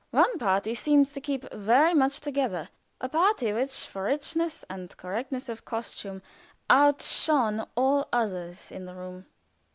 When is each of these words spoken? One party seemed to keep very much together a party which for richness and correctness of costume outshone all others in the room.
One 0.09 0.39
party 0.39 0.73
seemed 0.73 1.05
to 1.13 1.21
keep 1.21 1.47
very 1.53 1.93
much 1.93 2.21
together 2.21 2.69
a 2.99 3.07
party 3.07 3.53
which 3.53 3.85
for 3.85 4.05
richness 4.05 4.65
and 4.67 4.97
correctness 4.97 5.47
of 5.47 5.63
costume 5.63 6.23
outshone 6.71 7.67
all 7.77 8.09
others 8.11 8.71
in 8.71 8.85
the 8.87 8.95
room. 8.95 9.27